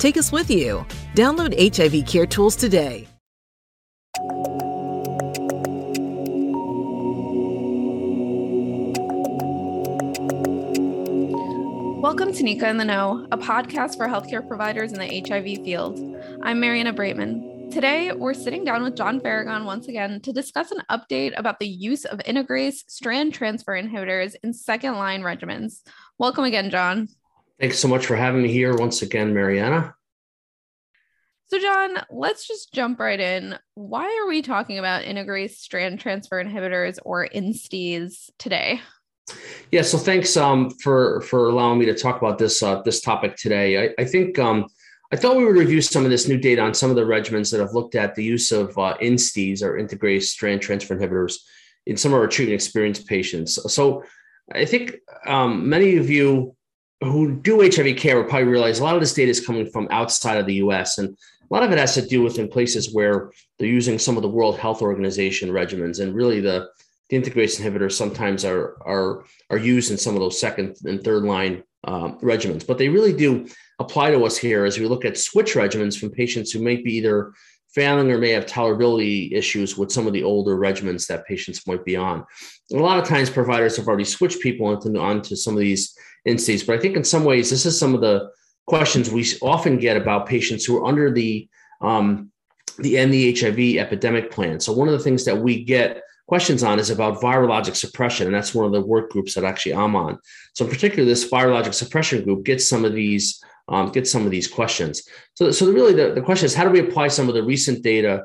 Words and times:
Take 0.00 0.16
us 0.16 0.32
with 0.32 0.50
you. 0.50 0.86
Download 1.14 1.52
HIV 1.76 2.06
Care 2.06 2.24
Tools 2.24 2.56
today. 2.56 3.06
Welcome 12.00 12.32
to 12.32 12.42
Nika 12.42 12.70
in 12.70 12.78
the 12.78 12.84
Know, 12.86 13.26
a 13.30 13.36
podcast 13.36 13.98
for 13.98 14.08
healthcare 14.08 14.48
providers 14.48 14.94
in 14.94 14.98
the 14.98 15.22
HIV 15.28 15.62
field. 15.66 16.00
I'm 16.42 16.60
Mariana 16.60 16.94
Braitman. 16.94 17.70
Today, 17.70 18.10
we're 18.12 18.32
sitting 18.32 18.64
down 18.64 18.82
with 18.82 18.96
John 18.96 19.20
Farragon 19.20 19.66
once 19.66 19.86
again 19.86 20.22
to 20.22 20.32
discuss 20.32 20.70
an 20.70 20.82
update 20.90 21.38
about 21.38 21.58
the 21.58 21.68
use 21.68 22.06
of 22.06 22.20
integrase 22.20 22.88
strand 22.88 23.34
transfer 23.34 23.74
inhibitors 23.74 24.34
in 24.42 24.54
second 24.54 24.94
line 24.94 25.20
regimens. 25.20 25.82
Welcome 26.18 26.44
again, 26.44 26.70
John. 26.70 27.08
Thanks 27.60 27.78
so 27.78 27.88
much 27.88 28.06
for 28.06 28.16
having 28.16 28.42
me 28.42 28.50
here 28.50 28.74
once 28.74 29.02
again, 29.02 29.34
Mariana. 29.34 29.94
So, 31.48 31.58
John, 31.58 31.98
let's 32.10 32.48
just 32.48 32.72
jump 32.72 32.98
right 32.98 33.20
in. 33.20 33.58
Why 33.74 34.04
are 34.04 34.28
we 34.28 34.40
talking 34.40 34.78
about 34.78 35.04
integrase 35.04 35.56
strand 35.56 36.00
transfer 36.00 36.42
inhibitors 36.42 36.98
or 37.04 37.28
INSTIs 37.28 38.30
today? 38.38 38.80
Yeah, 39.70 39.82
so 39.82 39.98
thanks 39.98 40.36
um, 40.36 40.70
for 40.82 41.20
for 41.22 41.48
allowing 41.48 41.78
me 41.78 41.86
to 41.86 41.94
talk 41.94 42.16
about 42.16 42.38
this 42.38 42.62
uh, 42.62 42.80
this 42.82 43.02
topic 43.02 43.36
today. 43.36 43.84
I, 43.84 43.94
I 43.98 44.04
think 44.04 44.38
um, 44.38 44.66
I 45.12 45.16
thought 45.16 45.36
we 45.36 45.44
would 45.44 45.56
review 45.56 45.82
some 45.82 46.04
of 46.04 46.10
this 46.10 46.28
new 46.28 46.38
data 46.38 46.62
on 46.62 46.72
some 46.72 46.88
of 46.88 46.96
the 46.96 47.02
regimens 47.02 47.50
that 47.50 47.60
have 47.60 47.74
looked 47.74 47.94
at 47.94 48.14
the 48.14 48.24
use 48.24 48.52
of 48.52 48.76
uh, 48.78 48.96
INSTIs 49.02 49.62
or 49.62 49.74
integrase 49.74 50.24
strand 50.24 50.62
transfer 50.62 50.96
inhibitors 50.96 51.38
in 51.86 51.96
some 51.96 52.12
of 52.12 52.20
our 52.20 52.26
treatment 52.26 52.54
experienced 52.54 53.06
patients. 53.06 53.58
So 53.72 54.04
I 54.52 54.64
think 54.64 54.96
um, 55.26 55.68
many 55.68 55.96
of 55.96 56.08
you 56.08 56.56
who 57.00 57.34
do 57.36 57.60
HIV 57.60 57.96
care 57.96 58.16
will 58.16 58.28
probably 58.28 58.48
realize 58.48 58.78
a 58.78 58.84
lot 58.84 58.94
of 58.94 59.00
this 59.00 59.14
data 59.14 59.30
is 59.30 59.44
coming 59.44 59.70
from 59.70 59.88
outside 59.90 60.38
of 60.38 60.46
the 60.46 60.54
US. 60.54 60.98
And 60.98 61.08
a 61.08 61.54
lot 61.54 61.62
of 61.62 61.72
it 61.72 61.78
has 61.78 61.94
to 61.94 62.02
do 62.02 62.22
with 62.22 62.38
in 62.38 62.48
places 62.48 62.94
where 62.94 63.32
they're 63.58 63.68
using 63.68 63.98
some 63.98 64.16
of 64.16 64.22
the 64.22 64.28
World 64.28 64.58
Health 64.58 64.82
Organization 64.82 65.50
regimens. 65.50 66.00
And 66.00 66.14
really 66.14 66.40
the, 66.40 66.68
the 67.08 67.20
integrase 67.20 67.60
inhibitors 67.60 67.92
sometimes 67.92 68.44
are, 68.44 68.76
are, 68.86 69.24
are 69.48 69.58
used 69.58 69.90
in 69.90 69.98
some 69.98 70.14
of 70.14 70.20
those 70.20 70.38
second 70.38 70.76
and 70.84 71.02
third 71.02 71.24
line 71.24 71.62
um, 71.84 72.18
regimens. 72.20 72.66
But 72.66 72.76
they 72.76 72.88
really 72.88 73.14
do 73.14 73.48
apply 73.78 74.10
to 74.10 74.24
us 74.24 74.36
here 74.36 74.66
as 74.66 74.78
we 74.78 74.86
look 74.86 75.06
at 75.06 75.16
switch 75.16 75.54
regimens 75.54 75.98
from 75.98 76.10
patients 76.10 76.52
who 76.52 76.62
may 76.62 76.76
be 76.76 76.96
either 76.96 77.32
failing 77.74 78.10
or 78.10 78.18
may 78.18 78.30
have 78.30 78.46
tolerability 78.46 79.32
issues 79.32 79.78
with 79.78 79.92
some 79.92 80.06
of 80.06 80.12
the 80.12 80.24
older 80.24 80.56
regimens 80.56 81.06
that 81.06 81.26
patients 81.26 81.66
might 81.66 81.84
be 81.84 81.96
on. 81.96 82.24
And 82.70 82.80
a 82.80 82.82
lot 82.82 82.98
of 82.98 83.08
times 83.08 83.30
providers 83.30 83.76
have 83.76 83.86
already 83.86 84.04
switched 84.04 84.40
people 84.40 84.72
into, 84.72 84.98
onto 85.00 85.36
some 85.36 85.54
of 85.54 85.60
these 85.60 85.96
INSTIs, 86.26 86.66
but 86.66 86.76
I 86.76 86.80
think 86.80 86.96
in 86.96 87.04
some 87.04 87.24
ways 87.24 87.50
this 87.50 87.66
is 87.66 87.78
some 87.78 87.94
of 87.94 88.00
the 88.00 88.30
questions 88.66 89.10
we 89.10 89.26
often 89.42 89.78
get 89.78 89.96
about 89.96 90.26
patients 90.26 90.64
who 90.64 90.78
are 90.78 90.86
under 90.86 91.10
the 91.10 91.48
um, 91.80 92.30
the 92.78 92.96
end 92.96 93.12
the 93.12 93.34
HIV 93.34 93.84
epidemic 93.84 94.30
plan. 94.30 94.60
So 94.60 94.72
one 94.72 94.88
of 94.88 94.92
the 94.92 95.04
things 95.04 95.24
that 95.24 95.36
we 95.36 95.64
get 95.64 96.02
questions 96.26 96.62
on 96.62 96.78
is 96.78 96.90
about 96.90 97.20
virologic 97.20 97.74
suppression, 97.74 98.26
and 98.26 98.34
that's 98.34 98.54
one 98.54 98.64
of 98.64 98.72
the 98.72 98.80
work 98.80 99.10
groups 99.10 99.34
that 99.34 99.44
actually 99.44 99.74
I'm 99.74 99.96
on. 99.96 100.18
So 100.54 100.64
in 100.64 100.70
particular, 100.70 101.04
this 101.04 101.28
virologic 101.28 101.74
suppression 101.74 102.22
group 102.22 102.44
gets 102.44 102.66
some 102.68 102.84
of 102.84 102.92
these 102.92 103.42
um, 103.70 103.90
get 103.90 104.06
some 104.06 104.24
of 104.24 104.30
these 104.30 104.48
questions. 104.48 105.02
So, 105.34 105.50
so 105.50 105.70
really 105.70 105.94
the, 105.94 106.12
the 106.12 106.20
question 106.20 106.46
is 106.46 106.54
how 106.54 106.64
do 106.64 106.70
we 106.70 106.80
apply 106.80 107.08
some 107.08 107.28
of 107.28 107.34
the 107.34 107.42
recent 107.42 107.82
data 107.82 108.24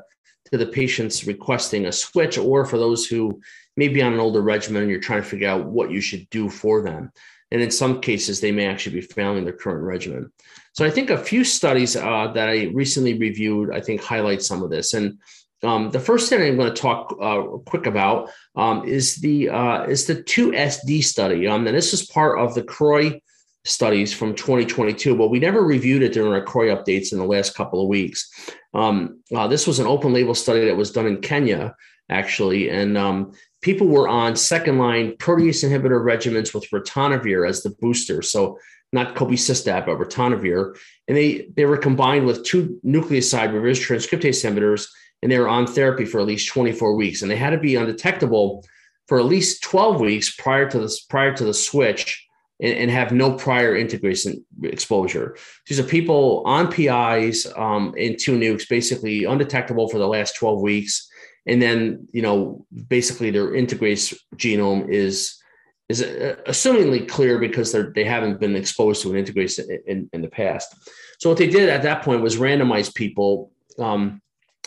to 0.50 0.58
the 0.58 0.66
patients 0.66 1.26
requesting 1.26 1.86
a 1.86 1.92
switch 1.92 2.36
or 2.36 2.64
for 2.64 2.78
those 2.78 3.06
who 3.06 3.40
may 3.76 3.88
be 3.88 4.02
on 4.02 4.12
an 4.12 4.20
older 4.20 4.42
regimen 4.42 4.82
and 4.82 4.90
you're 4.90 5.00
trying 5.00 5.22
to 5.22 5.28
figure 5.28 5.48
out 5.48 5.66
what 5.66 5.90
you 5.90 6.00
should 6.00 6.28
do 6.30 6.48
for 6.48 6.82
them. 6.82 7.10
And 7.50 7.62
in 7.62 7.70
some 7.70 8.00
cases, 8.00 8.40
they 8.40 8.52
may 8.52 8.66
actually 8.66 9.00
be 9.00 9.06
failing 9.06 9.44
their 9.44 9.52
current 9.52 9.84
regimen. 9.84 10.32
So 10.72 10.84
I 10.84 10.90
think 10.90 11.10
a 11.10 11.18
few 11.18 11.44
studies 11.44 11.96
uh, 11.96 12.32
that 12.34 12.48
I 12.48 12.64
recently 12.74 13.18
reviewed, 13.18 13.70
I 13.72 13.80
think 13.80 14.02
highlight 14.02 14.42
some 14.42 14.62
of 14.62 14.70
this. 14.70 14.94
And 14.94 15.18
um, 15.62 15.90
the 15.90 16.00
first 16.00 16.28
thing 16.28 16.42
I'm 16.42 16.56
going 16.56 16.72
to 16.72 16.80
talk 16.80 17.16
uh, 17.20 17.42
quick 17.64 17.86
about 17.86 18.30
um, 18.56 18.84
is 18.84 19.16
the 19.16 19.48
uh, 19.48 19.84
is 19.84 20.06
the 20.06 20.16
2SD 20.16 21.02
study. 21.02 21.46
Um, 21.46 21.66
and 21.66 21.76
this 21.76 21.94
is 21.94 22.06
part 22.06 22.38
of 22.38 22.54
the 22.54 22.62
CROI 22.62 23.20
studies 23.64 24.12
from 24.12 24.34
2022, 24.34 25.16
but 25.16 25.28
we 25.28 25.40
never 25.40 25.62
reviewed 25.62 26.02
it 26.02 26.12
during 26.12 26.32
our 26.32 26.44
CROI 26.44 26.76
updates 26.76 27.12
in 27.12 27.18
the 27.18 27.24
last 27.24 27.54
couple 27.54 27.82
of 27.82 27.88
weeks. 27.88 28.30
Um, 28.74 29.22
uh, 29.34 29.48
this 29.48 29.66
was 29.66 29.78
an 29.78 29.86
open 29.86 30.12
label 30.12 30.34
study 30.34 30.66
that 30.66 30.76
was 30.76 30.92
done 30.92 31.06
in 31.06 31.20
Kenya, 31.20 31.74
actually, 32.10 32.70
and 32.70 32.96
um, 32.96 33.32
people 33.66 33.88
were 33.88 34.08
on 34.08 34.36
second 34.36 34.78
line 34.78 35.10
protease 35.16 35.68
inhibitor 35.68 36.00
regimens 36.00 36.54
with 36.54 36.70
ritonavir 36.70 37.48
as 37.48 37.64
the 37.64 37.70
booster. 37.80 38.22
So 38.22 38.60
not 38.92 39.16
cobicistat, 39.16 39.86
but 39.86 39.98
ritonavir. 39.98 40.78
And 41.08 41.16
they, 41.16 41.48
they 41.56 41.64
were 41.64 41.76
combined 41.76 42.26
with 42.26 42.44
two 42.44 42.78
nucleoside 42.86 43.52
reverse 43.52 43.80
transcriptase 43.80 44.44
inhibitors, 44.44 44.86
and 45.20 45.32
they 45.32 45.40
were 45.40 45.48
on 45.48 45.66
therapy 45.66 46.04
for 46.04 46.20
at 46.20 46.28
least 46.28 46.48
24 46.48 46.94
weeks. 46.94 47.22
And 47.22 47.30
they 47.30 47.36
had 47.36 47.50
to 47.50 47.58
be 47.58 47.74
undetectable 47.74 48.64
for 49.08 49.18
at 49.18 49.24
least 49.24 49.64
12 49.64 50.00
weeks 50.00 50.32
prior 50.36 50.70
to 50.70 50.78
this 50.78 51.00
prior 51.00 51.34
to 51.34 51.44
the 51.44 51.52
switch 51.52 52.24
and, 52.60 52.72
and 52.72 52.88
have 52.88 53.10
no 53.10 53.32
prior 53.32 53.76
integration 53.76 54.46
exposure. 54.62 55.36
These 55.66 55.80
are 55.80 55.84
people 55.96 56.44
on 56.46 56.70
PIs 56.70 57.52
um, 57.56 57.94
in 57.96 58.16
two 58.16 58.38
nukes, 58.38 58.68
basically 58.68 59.24
undetectable 59.24 59.88
for 59.88 59.98
the 59.98 60.06
last 60.06 60.36
12 60.36 60.60
weeks. 60.60 61.10
And 61.46 61.62
then, 61.62 62.08
you 62.12 62.22
know, 62.22 62.66
basically 62.88 63.30
their 63.30 63.52
integrase 63.52 64.16
genome 64.36 64.88
is 64.88 65.40
is 65.88 66.02
uh, 66.02 66.36
assumingly 66.48 67.08
clear 67.08 67.38
because 67.38 67.72
they 67.94 68.04
haven't 68.04 68.40
been 68.40 68.56
exposed 68.56 69.02
to 69.02 69.14
an 69.14 69.24
integrase 69.24 69.58
in, 69.58 69.80
in, 69.86 70.10
in 70.12 70.22
the 70.22 70.28
past. 70.28 70.74
So 71.18 71.28
what 71.28 71.38
they 71.38 71.46
did 71.48 71.68
at 71.68 71.82
that 71.82 72.02
point 72.02 72.22
was 72.22 72.36
randomize 72.36 72.92
people. 72.92 73.52
Um, 73.78 74.20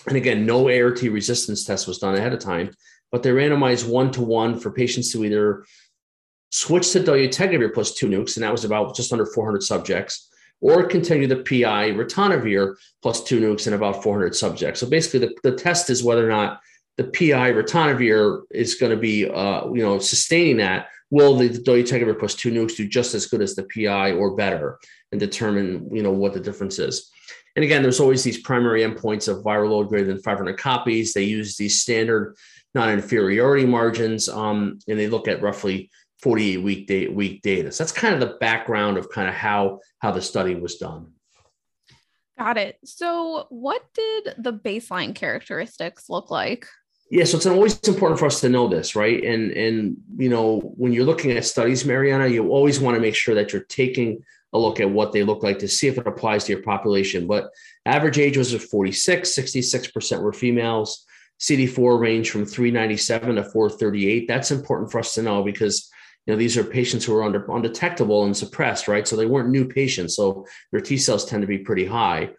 and 0.07 0.16
again, 0.16 0.45
no 0.45 0.69
ART 0.69 1.01
resistance 1.01 1.66
test 1.66 1.88
was 1.88 2.00
done 2.00 2.16
ahead 2.16 2.34
of 2.34 2.39
time, 2.39 2.72
but 3.12 3.22
they 3.22 3.31
randomized 3.31 3.88
one 3.88 4.12
to 4.12 4.22
one 4.22 4.57
for 4.57 4.72
patients 4.72 5.12
to 5.12 5.25
either 5.25 5.66
switch 6.51 6.91
to 6.91 7.00
dolutegravir 7.01 7.73
plus 7.73 7.94
two 7.94 8.07
nukes, 8.07 8.38
and 8.38 8.44
that 8.44 8.51
was 8.51 8.66
about 8.66 8.95
just 8.95 9.12
under 9.12 9.25
400 9.25 9.62
subjects, 9.62 10.29
or 10.62 10.85
continue 10.85 11.28
the 11.28 11.38
PI 11.38 11.91
ritonavir 11.91 12.75
plus 13.01 13.23
two 13.23 13.39
nukes 13.39 13.68
in 13.68 13.73
about 13.73 14.01
400 14.01 14.35
subjects. 14.35 14.79
So 14.79 14.89
basically, 14.89 15.19
the, 15.19 15.35
the 15.44 15.56
test 15.56 15.89
is 15.89 16.03
whether 16.03 16.25
or 16.25 16.30
not 16.30 16.62
the 17.00 17.06
PI 17.06 17.54
ritonavir 17.54 18.42
is 18.51 18.75
going 18.75 18.90
to 18.90 18.98
be, 18.98 19.25
uh, 19.25 19.72
you 19.72 19.81
know, 19.81 20.00
sustaining 20.00 20.57
that. 20.57 20.90
Will 21.10 21.34
the 21.34 21.48
dolutegravir 21.48 22.19
plus 22.19 22.36
two 22.36 22.51
nukes 22.51 22.75
do 22.75 22.86
just 22.86 23.16
as 23.16 23.25
good 23.25 23.42
as 23.42 23.56
the 23.56 23.63
PI 23.74 24.12
or 24.12 24.36
better, 24.36 24.80
and 25.13 25.19
determine, 25.19 25.90
you 25.96 26.04
know, 26.04 26.12
what 26.12 26.34
the 26.34 26.42
difference 26.42 26.78
is? 26.78 27.10
And 27.56 27.63
again, 27.63 27.84
there's 27.84 28.01
always 28.01 28.22
these 28.22 28.42
primary 28.42 28.81
endpoints 28.81 29.30
of 29.30 29.46
viral 29.46 29.69
load 29.69 29.88
greater 29.88 30.07
than 30.07 30.22
500 30.22 30.57
copies. 30.57 31.13
They 31.13 31.24
use 31.24 31.56
these 31.56 31.81
standard 31.81 32.36
non-inferiority 32.75 33.66
margins, 33.66 34.28
um, 34.28 34.80
and 34.90 35.00
they 35.00 35.07
look 35.07 35.30
at 35.30 35.42
roughly 35.42 35.90
48 36.22 36.57
week 36.57 36.86
day, 36.86 37.07
week 37.07 37.42
data. 37.42 37.72
So 37.72 37.86
that's 37.86 37.94
kind 37.94 38.13
of 38.13 38.19
the 38.19 38.36
background 38.42 38.98
of 38.98 39.10
kind 39.10 39.30
of 39.30 39.36
how 39.36 39.80
how 40.00 40.12
the 40.12 40.22
study 40.22 40.56
was 40.56 40.75
done. 40.75 41.13
Got 42.38 42.57
it. 42.57 42.78
So 42.84 43.45
what 43.48 43.84
did 43.94 44.36
the 44.38 44.54
baseline 44.54 45.16
characteristics 45.16 46.10
look 46.10 46.30
like? 46.30 46.68
Yeah, 47.11 47.23
so 47.23 47.38
it's 47.38 47.45
always 47.47 47.79
important 47.88 48.19
for 48.19 48.27
us 48.27 48.39
to 48.41 48.50
know 48.50 48.67
this, 48.67 48.95
right? 48.95 49.23
And 49.23 49.51
and 49.51 49.97
you 50.17 50.29
know, 50.29 50.59
when 50.77 50.94
you're 50.94 51.06
looking 51.06 51.31
at 51.31 51.45
studies, 51.45 51.85
Mariana, 51.85 52.27
you 52.27 52.50
always 52.50 52.79
want 52.79 52.95
to 52.95 53.01
make 53.01 53.15
sure 53.15 53.33
that 53.35 53.51
you're 53.51 53.63
taking 53.63 54.23
a 54.53 54.59
look 54.59 54.79
at 54.79 54.89
what 54.89 55.11
they 55.11 55.23
look 55.23 55.44
like 55.44 55.59
to 55.59 55.67
see 55.67 55.88
if 55.88 55.97
it 55.97 56.07
applies 56.07 56.44
to 56.45 56.53
your 56.53 56.61
population. 56.63 57.27
But 57.27 57.50
Average 57.85 58.19
age 58.19 58.38
was 58.38 58.53
at 58.53 58.61
46, 58.61 59.35
66% 59.35 60.21
were 60.21 60.33
females. 60.33 61.06
CD4 61.39 62.00
range 62.00 62.29
from 62.29 62.45
397 62.45 63.35
to 63.35 63.44
438. 63.44 64.27
That's 64.27 64.51
important 64.51 64.91
for 64.91 65.00
us 65.00 65.13
to 65.13 65.23
know 65.23 65.41
because 65.41 65.89
you 66.25 66.33
know 66.33 66.38
these 66.38 66.57
are 66.57 66.63
patients 66.63 67.06
who 67.06 67.15
are 67.15 67.23
under, 67.23 67.45
undetectable 67.50 68.25
and 68.25 68.35
suppressed, 68.35 68.88
right? 68.88 69.07
So 69.07 69.15
they 69.15 69.25
weren't 69.25 69.50
new 69.50 69.67
patients, 69.67 70.15
so 70.15 70.45
their 70.71 70.81
T 70.81 70.97
cells 70.97 71.25
tend 71.25 71.41
to 71.41 71.47
be 71.47 71.59
pretty 71.59 71.85
high. 71.85 72.31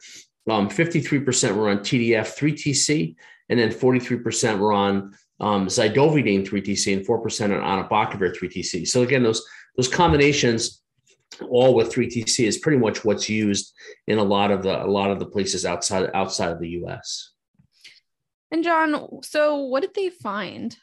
Um, 0.49 0.69
53% 0.69 1.56
were 1.56 1.70
on 1.70 1.78
TDF 1.78 2.37
3TC, 2.37 3.17
and 3.50 3.58
then 3.58 3.70
43% 3.70 4.58
were 4.58 4.73
on 4.73 5.12
um, 5.41 5.67
zidovudine 5.67 6.47
3TC, 6.47 6.97
and 6.97 7.06
4% 7.06 7.62
on 7.62 7.85
abacavir 7.85 8.35
3TC. 8.35 8.88
So 8.88 9.02
again, 9.02 9.23
those 9.23 9.44
those 9.76 9.88
combinations 9.88 10.82
all 11.49 11.75
with 11.75 11.93
3TC 11.93 12.47
is 12.47 12.58
pretty 12.58 12.79
much 12.79 13.05
what's 13.05 13.29
used 13.29 13.73
in 14.06 14.19
a 14.19 14.23
lot 14.23 14.50
of 14.50 14.62
the 14.62 14.85
a 14.85 14.87
lot 14.87 15.11
of 15.11 15.19
the 15.19 15.26
places 15.26 15.64
outside 15.64 16.11
outside 16.14 16.52
of 16.52 16.61
the 16.61 16.69
US. 16.81 17.32
And 18.50 18.64
John, 18.64 19.23
so 19.23 19.56
what 19.56 19.81
did 19.82 19.94
they 19.94 20.11
find? 20.11 20.76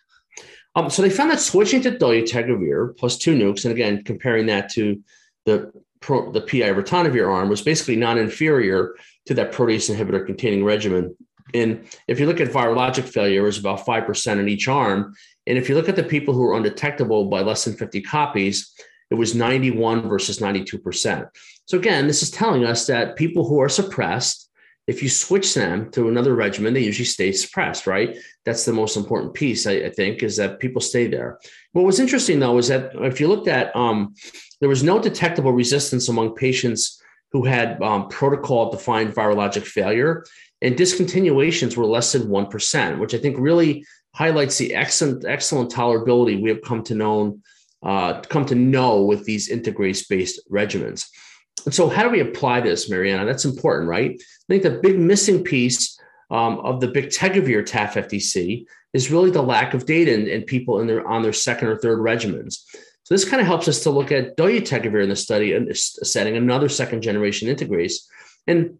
Um, 0.75 0.89
so 0.89 1.01
they 1.01 1.09
found 1.09 1.31
that 1.31 1.39
switching 1.39 1.81
to 1.81 1.91
dolutegravir 1.91 2.97
plus 2.97 3.17
two 3.17 3.35
nukes, 3.35 3.65
and 3.65 3.73
again 3.73 4.03
comparing 4.03 4.47
that 4.47 4.69
to 4.73 5.01
the 5.45 5.71
pro, 5.99 6.31
the 6.31 6.41
PI 6.41 6.71
ritonavir 6.71 7.29
arm, 7.31 7.49
was 7.49 7.61
basically 7.61 7.95
non-inferior 7.95 8.95
to 9.25 9.33
that 9.33 9.51
protease 9.51 9.93
inhibitor 9.93 10.25
containing 10.25 10.63
regimen. 10.63 11.15
And 11.53 11.87
if 12.07 12.19
you 12.19 12.25
look 12.25 12.41
at 12.41 12.49
virologic 12.49 13.03
failure, 13.03 13.41
it 13.41 13.45
was 13.45 13.59
about 13.59 13.85
five 13.85 14.05
percent 14.05 14.39
in 14.39 14.49
each 14.49 14.67
arm. 14.67 15.15
And 15.45 15.57
if 15.57 15.69
you 15.69 15.75
look 15.75 15.89
at 15.89 15.95
the 15.95 16.03
people 16.03 16.33
who 16.33 16.41
were 16.41 16.57
undetectable 16.57 17.25
by 17.25 17.41
less 17.41 17.63
than 17.63 17.75
50 17.75 18.01
copies, 18.01 18.73
it 19.09 19.15
was 19.15 19.33
91 19.33 20.09
versus 20.09 20.39
92%. 20.39 21.29
So 21.65 21.77
again, 21.77 22.07
this 22.07 22.21
is 22.21 22.29
telling 22.29 22.65
us 22.65 22.85
that 22.87 23.15
people 23.15 23.47
who 23.47 23.61
are 23.61 23.69
suppressed 23.69 24.47
if 24.87 25.03
you 25.03 25.09
switch 25.09 25.53
them 25.53 25.91
to 25.91 26.07
another 26.07 26.33
regimen, 26.33 26.73
they 26.73 26.83
usually 26.83 27.05
stay 27.05 27.33
suppressed, 27.33 27.87
right? 27.87 28.17
That's 28.45 28.63
the 28.63 28.71
most 28.71 28.95
important 28.95 29.33
piece, 29.33 29.67
I, 29.67 29.73
I, 29.73 29.89
think, 29.89 30.23
is 30.23 30.37
that 30.37 30.59
people 30.59 30.81
stay 30.81 31.07
there. 31.07 31.39
What 31.73 31.85
was 31.85 31.99
interesting 31.99 32.39
though 32.39 32.57
is 32.57 32.69
that 32.69 32.91
if 32.95 33.19
you 33.19 33.27
looked 33.27 33.49
at, 33.49 33.75
um, 33.75 34.15
there 34.61 34.69
was 34.69 34.83
no 34.83 34.99
detectable 34.99 35.51
resistance 35.51 36.07
among 36.07 36.35
patients 36.35 37.01
who 37.33 37.43
had 37.43 37.81
um, 37.83 38.07
protocol 38.07 38.71
defined 38.71 39.13
virologic 39.13 39.63
failure, 39.63 40.23
and 40.61 40.75
discontinuations 40.75 41.77
were 41.77 41.85
less 41.85 42.11
than 42.11 42.23
1%, 42.23 42.99
which 42.99 43.13
I 43.13 43.17
think 43.17 43.37
really 43.39 43.85
highlights 44.15 44.57
the 44.57 44.73
excellent, 44.73 45.25
excellent 45.25 45.71
tolerability 45.71 46.41
we 46.41 46.49
have 46.49 46.61
come 46.61 46.83
to 46.83 46.95
know, 46.95 47.39
uh, 47.83 48.21
come 48.21 48.45
to 48.45 48.55
know 48.55 49.03
with 49.03 49.25
these 49.25 49.49
integrase 49.49 50.07
based 50.09 50.41
regimens. 50.51 51.07
And 51.65 51.73
so, 51.73 51.89
how 51.89 52.03
do 52.03 52.09
we 52.09 52.21
apply 52.21 52.61
this, 52.61 52.89
Mariana? 52.89 53.25
That's 53.25 53.45
important, 53.45 53.89
right? 53.89 54.11
I 54.11 54.45
think 54.47 54.63
the 54.63 54.79
big 54.81 54.97
missing 54.97 55.43
piece 55.43 55.99
um, 56.31 56.59
of 56.59 56.81
the 56.81 56.87
bictegravir 56.87 57.67
TAF 57.67 57.93
FTC 57.93 58.65
is 58.93 59.11
really 59.11 59.31
the 59.31 59.41
lack 59.41 59.73
of 59.73 59.85
data 59.85 60.13
in, 60.13 60.27
in, 60.27 60.43
people 60.43 60.79
in 60.79 60.87
their 60.87 61.07
on 61.07 61.21
their 61.21 61.33
second 61.33 61.67
or 61.67 61.77
third 61.77 61.99
regimens. 61.99 62.63
So 63.03 63.13
this 63.13 63.27
kind 63.27 63.39
of 63.39 63.47
helps 63.47 63.67
us 63.67 63.81
to 63.83 63.89
look 63.89 64.11
at 64.11 64.35
dolutegravir 64.37 65.03
in 65.03 65.09
the 65.09 65.15
study 65.15 65.57
setting 65.73 66.35
another 66.35 66.67
second 66.67 67.01
generation 67.01 67.47
integrase. 67.47 67.95
And 68.47 68.79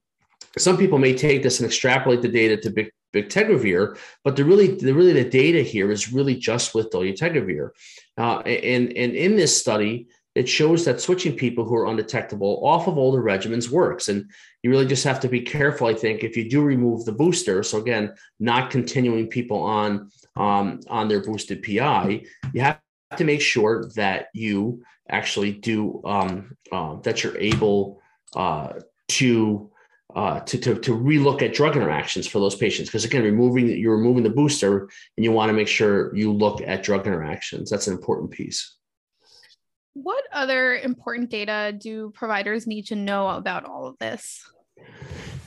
some 0.58 0.78
people 0.78 0.98
may 0.98 1.16
take 1.16 1.44
this 1.44 1.60
and 1.60 1.68
extrapolate 1.68 2.22
the 2.22 2.28
data 2.28 2.58
to 2.58 2.70
big, 2.70 2.92
bictegravir, 3.14 3.98
but 4.24 4.36
the 4.36 4.46
really, 4.46 4.76
the 4.76 4.94
really 4.94 5.14
the 5.14 5.30
data 5.30 5.62
here 5.62 5.92
is 5.92 6.14
really 6.14 6.36
just 6.36 6.76
with 6.76 6.92
dolutegravir. 6.92 7.70
Uh, 8.18 8.40
and, 8.40 8.96
and 8.98 9.16
in 9.16 9.36
this 9.36 9.58
study, 9.58 10.08
it 10.38 10.48
shows 10.48 10.86
that 10.86 11.02
switching 11.02 11.36
people 11.36 11.66
who 11.66 11.76
are 11.76 11.88
undetectable 11.88 12.60
off 12.64 12.88
of 12.88 12.96
older 12.96 13.24
regimens 13.24 13.70
works. 13.70 14.08
And 14.08 14.30
you 14.62 14.70
really 14.70 14.86
just 14.86 15.04
have 15.04 15.20
to 15.22 15.28
be 15.28 15.42
careful, 15.42 15.88
I 15.88 15.96
think, 15.96 16.24
if 16.24 16.38
you 16.38 16.48
do 16.48 16.62
remove 16.62 17.06
the 17.06 17.12
booster. 17.12 17.64
So 17.64 17.80
again, 17.80 18.14
not 18.40 18.70
continuing 18.70 19.28
people 19.28 19.58
on 19.58 20.12
um, 20.36 20.82
on 20.90 21.08
their 21.08 21.24
boosted 21.24 21.64
PI, 21.64 22.24
you 22.54 22.62
have 22.62 22.80
to 23.18 23.24
make 23.24 23.42
sure 23.42 23.90
that 23.96 24.28
you 24.34 24.84
actually 25.10 25.54
do 25.54 26.02
um, 26.06 26.56
uh, 26.72 26.98
that 27.02 27.24
you're 27.24 27.38
able 27.38 28.00
uh, 28.36 28.74
to. 29.08 29.72
Uh, 30.16 30.40
to, 30.40 30.58
to, 30.58 30.80
to 30.80 30.96
relook 30.96 31.42
at 31.42 31.54
drug 31.54 31.76
interactions 31.76 32.26
for 32.26 32.40
those 32.40 32.56
patients. 32.56 32.88
Because 32.88 33.04
again 33.04 33.24
removing 33.24 33.68
you're 33.68 33.98
removing 33.98 34.24
the 34.24 34.30
booster 34.30 34.90
and 35.18 35.24
you 35.24 35.34
want 35.34 35.50
to 35.50 35.54
make 35.54 35.68
sure 35.68 36.16
you 36.16 36.32
look 36.32 36.62
at 36.62 36.82
drug 36.82 37.06
interactions. 37.06 37.70
That's 37.70 37.88
an 37.88 37.94
important 37.94 38.32
piece. 38.32 38.78
What 39.94 40.24
other 40.32 40.76
important 40.78 41.30
data 41.30 41.76
do 41.78 42.12
providers 42.12 42.66
need 42.68 42.88
to 42.88 42.96
know 42.96 43.28
about 43.28 43.66
all 43.66 43.86
of 43.86 43.98
this? 44.00 44.50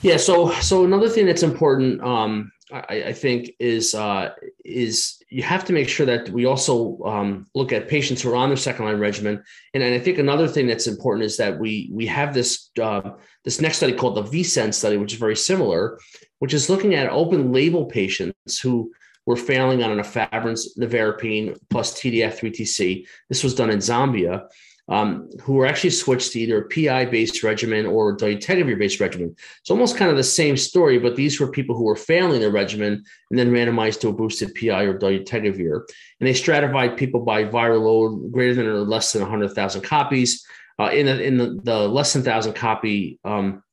Yeah, 0.01 0.17
so 0.17 0.51
so 0.61 0.83
another 0.83 1.09
thing 1.09 1.27
that's 1.27 1.43
important, 1.43 2.01
um, 2.01 2.51
I, 2.71 3.03
I, 3.07 3.13
think, 3.13 3.51
is 3.59 3.93
uh, 3.93 4.31
is 4.65 5.21
you 5.29 5.43
have 5.43 5.63
to 5.65 5.73
make 5.73 5.89
sure 5.89 6.07
that 6.07 6.29
we 6.29 6.45
also 6.45 6.99
um, 7.03 7.45
look 7.53 7.71
at 7.71 7.87
patients 7.87 8.21
who 8.21 8.31
are 8.31 8.35
on 8.35 8.49
their 8.49 8.57
second 8.57 8.85
line 8.85 8.97
regimen, 8.97 9.43
and, 9.73 9.83
and 9.83 9.93
I 9.93 9.99
think 9.99 10.17
another 10.17 10.47
thing 10.47 10.65
that's 10.65 10.87
important 10.87 11.25
is 11.25 11.37
that 11.37 11.59
we 11.59 11.91
we 11.93 12.07
have 12.07 12.33
this 12.33 12.71
uh, 12.81 13.11
this 13.43 13.61
next 13.61 13.77
study 13.77 13.93
called 13.93 14.15
the 14.15 14.23
VISEND 14.23 14.73
study, 14.73 14.97
which 14.97 15.13
is 15.13 15.19
very 15.19 15.35
similar, 15.35 15.99
which 16.39 16.53
is 16.53 16.69
looking 16.69 16.95
at 16.95 17.09
open 17.09 17.51
label 17.51 17.85
patients 17.85 18.59
who 18.59 18.91
were 19.27 19.35
failing 19.35 19.83
on 19.83 19.91
an 19.91 19.99
efavirenz, 19.99 20.77
nevirapine 20.79 21.55
plus 21.69 21.93
TDF3TC. 21.99 23.05
This 23.29 23.43
was 23.43 23.53
done 23.53 23.69
in 23.69 23.77
Zambia, 23.77 24.47
um, 24.91 25.29
who 25.41 25.53
were 25.53 25.65
actually 25.65 25.89
switched 25.89 26.33
to 26.33 26.39
either 26.41 26.57
a 26.57 26.67
PI-based 26.67 27.43
regimen 27.43 27.85
or 27.85 28.15
dolutegravir-based 28.15 28.99
regimen. 28.99 29.33
It's 29.61 29.71
almost 29.71 29.95
kind 29.95 30.11
of 30.11 30.17
the 30.17 30.23
same 30.23 30.57
story, 30.57 30.99
but 30.99 31.15
these 31.15 31.39
were 31.39 31.49
people 31.49 31.77
who 31.77 31.85
were 31.85 31.95
failing 31.95 32.41
their 32.41 32.51
regimen 32.51 33.01
and 33.29 33.39
then 33.39 33.51
randomized 33.51 34.01
to 34.01 34.09
a 34.09 34.13
boosted 34.13 34.53
PI 34.53 34.83
or 34.83 34.99
dolutegravir. 34.99 35.83
And 36.19 36.27
they 36.27 36.33
stratified 36.33 36.97
people 36.97 37.21
by 37.21 37.45
viral 37.45 37.83
load 37.83 38.33
greater 38.33 38.53
than 38.53 38.67
or 38.67 38.79
less 38.79 39.13
than 39.13 39.21
100,000 39.21 39.81
copies. 39.81 40.45
Uh, 40.77 40.89
in 40.89 41.05
the, 41.05 41.23
in 41.23 41.37
the, 41.37 41.59
the, 41.63 41.87
less 41.87 42.11
than 42.11 42.21
1,000 42.21 42.53
copy 42.53 43.17
um, 43.23 43.63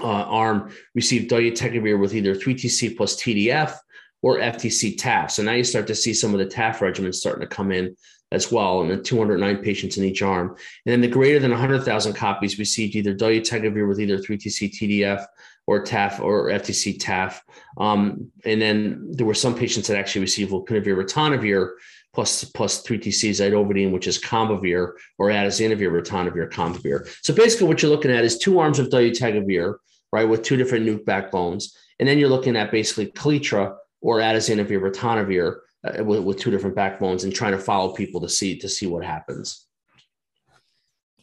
uh, 0.00 0.04
arm 0.04 0.72
received 0.96 1.30
dolutegravir 1.30 1.98
with 1.98 2.12
either 2.12 2.34
3TC 2.34 2.96
plus 2.96 3.14
TDF 3.16 3.76
or 4.22 4.38
FTC 4.38 4.96
TAF. 4.96 5.30
So 5.30 5.42
now 5.42 5.52
you 5.52 5.64
start 5.64 5.86
to 5.88 5.94
see 5.94 6.14
some 6.14 6.32
of 6.32 6.38
the 6.38 6.46
TAF 6.46 6.78
regimens 6.78 7.16
starting 7.16 7.42
to 7.42 7.54
come 7.54 7.70
in 7.72 7.96
as 8.32 8.50
well, 8.50 8.80
and 8.80 8.90
the 8.90 8.96
209 8.96 9.58
patients 9.58 9.98
in 9.98 10.04
each 10.04 10.22
arm. 10.22 10.48
And 10.48 10.92
then 10.92 11.00
the 11.00 11.08
greater 11.08 11.38
than 11.38 11.52
100,000 11.52 12.12
copies 12.14 12.58
received 12.58 12.96
either 12.96 13.14
dolutegravir 13.14 13.86
with 13.86 14.00
either 14.00 14.18
3TC 14.18 14.72
TDF 14.72 15.24
or 15.66 15.82
TAF 15.84 16.20
or 16.20 16.48
FTC 16.48 16.98
TAF. 16.98 17.40
Um, 17.78 18.30
and 18.44 18.60
then 18.60 19.12
there 19.12 19.26
were 19.26 19.34
some 19.34 19.54
patients 19.54 19.88
that 19.88 19.96
actually 19.96 20.22
received 20.22 20.52
lopinavir 20.52 20.96
ritonavir 20.96 21.72
plus 22.14 22.44
plus 22.44 22.82
3TC 22.82 23.30
zidovudine, 23.30 23.92
which 23.92 24.06
is 24.06 24.18
combivir, 24.18 24.92
or 25.18 25.28
atazanavir 25.28 25.90
ritonavir 25.90 26.50
combivir. 26.50 27.06
So 27.22 27.34
basically 27.34 27.68
what 27.68 27.82
you're 27.82 27.90
looking 27.90 28.10
at 28.10 28.24
is 28.24 28.38
two 28.38 28.58
arms 28.58 28.78
of 28.78 28.88
dolutegravir, 28.88 29.76
right, 30.12 30.28
with 30.28 30.42
two 30.42 30.56
different 30.56 30.86
nuke 30.86 31.04
backbones. 31.04 31.76
And 31.98 32.08
then 32.08 32.18
you're 32.18 32.28
looking 32.28 32.56
at 32.56 32.70
basically 32.70 33.06
Kaletra 33.12 33.76
or 34.00 34.18
atazanavir 34.18 34.80
ritonavir 34.80 35.56
uh, 35.84 36.04
with, 36.04 36.22
with 36.24 36.38
two 36.38 36.50
different 36.50 36.76
backbones 36.76 37.24
and 37.24 37.34
trying 37.34 37.52
to 37.52 37.58
follow 37.58 37.92
people 37.92 38.20
to 38.20 38.28
see 38.28 38.58
to 38.58 38.68
see 38.68 38.86
what 38.86 39.04
happens. 39.04 39.66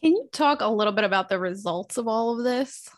Can 0.02 0.12
you 0.12 0.28
talk 0.32 0.60
a 0.60 0.68
little 0.68 0.92
bit 0.92 1.04
about 1.04 1.28
the 1.28 1.38
results 1.38 1.96
of 1.96 2.08
all 2.08 2.36
of 2.36 2.44
this? 2.44 2.88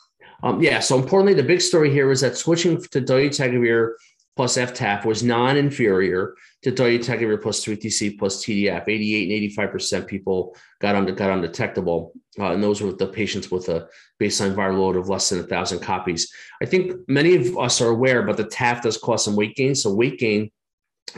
Um, 0.42 0.60
yeah. 0.60 0.80
So 0.80 0.98
importantly, 0.98 1.34
the 1.34 1.46
big 1.46 1.60
story 1.60 1.90
here 1.90 2.10
is 2.10 2.20
that 2.20 2.36
switching 2.36 2.80
to 2.82 3.00
dolutegravir 3.00 3.92
plus 4.36 4.58
FTAF 4.58 5.04
was 5.06 5.22
non-inferior 5.22 6.34
to 6.62 6.70
dolutegravir 6.70 7.40
plus 7.42 7.64
3TC 7.64 8.18
plus 8.18 8.44
TDF. 8.44 8.86
88 8.86 9.42
and 9.42 9.52
85% 9.56 10.06
people 10.06 10.54
got, 10.80 10.94
under, 10.94 11.12
got 11.12 11.30
undetectable. 11.30 12.12
Uh, 12.38 12.52
and 12.52 12.62
those 12.62 12.82
were 12.82 12.92
the 12.92 13.06
patients 13.06 13.50
with 13.50 13.68
a 13.70 13.88
baseline 14.20 14.54
viral 14.54 14.78
load 14.78 14.96
of 14.96 15.08
less 15.08 15.30
than 15.30 15.38
1,000 15.38 15.80
copies. 15.80 16.30
I 16.62 16.66
think 16.66 16.92
many 17.08 17.34
of 17.34 17.56
us 17.56 17.80
are 17.80 17.88
aware, 17.88 18.22
but 18.22 18.36
the 18.36 18.44
TAF 18.44 18.82
does 18.82 18.98
cause 18.98 19.24
some 19.24 19.36
weight 19.36 19.56
gain. 19.56 19.74
So 19.74 19.94
weight 19.94 20.18
gain 20.18 20.50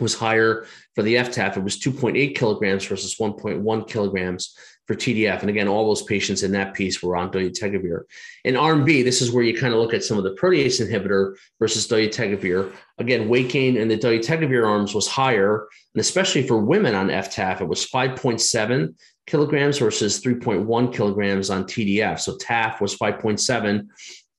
was 0.00 0.14
higher 0.14 0.66
for 0.94 1.02
the 1.02 1.16
FTAF. 1.16 1.56
It 1.56 1.64
was 1.64 1.80
2.8 1.80 2.36
kilograms 2.36 2.86
versus 2.86 3.16
1.1 3.16 3.88
kilograms 3.88 4.56
for 4.88 4.94
TDF. 4.94 5.42
And 5.42 5.50
again, 5.50 5.68
all 5.68 5.86
those 5.86 6.02
patients 6.02 6.42
in 6.42 6.50
that 6.52 6.72
piece 6.72 7.02
were 7.02 7.14
on 7.14 7.30
dolutegravir. 7.30 8.04
In 8.44 8.56
arm 8.56 8.86
B, 8.86 9.02
this 9.02 9.20
is 9.20 9.30
where 9.30 9.44
you 9.44 9.56
kind 9.56 9.74
of 9.74 9.80
look 9.80 9.92
at 9.92 10.02
some 10.02 10.16
of 10.16 10.24
the 10.24 10.34
protease 10.34 10.80
inhibitor 10.80 11.36
versus 11.58 11.86
dolutegravir. 11.86 12.72
Again, 12.96 13.28
weight 13.28 13.50
gain 13.50 13.76
in 13.76 13.86
the 13.86 13.98
dolutegravir 13.98 14.66
arms 14.66 14.94
was 14.94 15.06
higher, 15.06 15.68
and 15.94 16.00
especially 16.00 16.42
for 16.42 16.58
women 16.58 16.94
on 16.94 17.08
FTAF, 17.08 17.60
it 17.60 17.68
was 17.68 17.86
5.7 17.86 18.94
kilograms 19.26 19.78
versus 19.78 20.22
3.1 20.22 20.94
kilograms 20.94 21.50
on 21.50 21.64
TDF. 21.64 22.18
So 22.18 22.38
TAF 22.38 22.80
was 22.80 22.96
5.7 22.96 23.86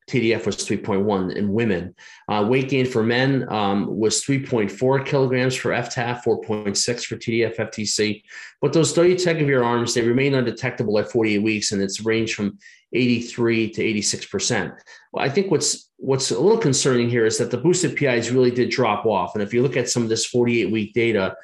TDF 0.10 0.46
was 0.46 0.58
3.1 0.58 1.36
in 1.36 1.54
women. 1.54 1.96
Uh, 2.28 2.46
weight 2.50 2.70
gain 2.70 2.86
for 2.86 3.04
men 3.04 3.52
um, 3.52 3.88
was 3.98 4.24
3.4 4.24 5.06
kilograms 5.06 5.56
for 5.56 5.72
FTAF, 5.72 6.24
4.6 6.24 7.06
for 7.06 7.16
TDF 7.16 7.58
FTC. 7.58 8.24
But 8.62 8.74
those 8.74 8.94
dolutegravir 8.94 9.64
arms, 9.64 9.94
they 9.94 10.02
remain 10.02 10.34
undetectable 10.34 10.98
at 11.00 11.12
48 11.12 11.40
weeks, 11.40 11.72
and 11.72 11.82
it's 11.82 12.02
ranged 12.02 12.36
from 12.36 12.58
83 12.94 13.70
to 13.72 13.84
86 13.84 14.26
percent. 14.26 14.74
Well, 15.14 15.24
I 15.24 15.30
think 15.30 15.52
what's 15.52 15.90
what's 15.98 16.32
a 16.32 16.40
little 16.40 16.58
concerning 16.58 17.10
here 17.10 17.26
is 17.26 17.38
that 17.38 17.52
the 17.52 17.58
boosted 17.58 17.96
PIs 17.96 18.32
really 18.32 18.52
did 18.52 18.70
drop 18.72 19.06
off, 19.06 19.36
and 19.36 19.44
if 19.44 19.54
you 19.54 19.62
look 19.62 19.78
at 19.78 19.90
some 19.90 20.04
of 20.04 20.10
this 20.10 20.26
48 20.26 20.72
week 20.72 20.94
data. 20.94 21.36